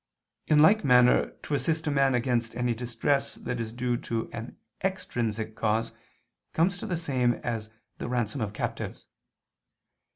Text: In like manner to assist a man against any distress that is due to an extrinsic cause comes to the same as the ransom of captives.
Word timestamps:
In 0.47 0.57
like 0.57 0.83
manner 0.83 1.29
to 1.43 1.53
assist 1.53 1.85
a 1.85 1.91
man 1.91 2.15
against 2.15 2.55
any 2.55 2.73
distress 2.73 3.35
that 3.35 3.59
is 3.59 3.71
due 3.71 3.97
to 3.97 4.31
an 4.31 4.57
extrinsic 4.83 5.55
cause 5.55 5.91
comes 6.53 6.75
to 6.79 6.87
the 6.87 6.97
same 6.97 7.33
as 7.43 7.69
the 7.99 8.09
ransom 8.09 8.41
of 8.41 8.51
captives. 8.51 9.05